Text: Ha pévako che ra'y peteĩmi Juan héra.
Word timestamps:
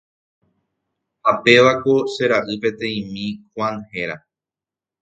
Ha 1.25 1.33
pévako 1.43 1.93
che 2.13 2.23
ra'y 2.31 2.55
peteĩmi 2.63 3.25
Juan 3.53 3.75
héra. 3.99 4.17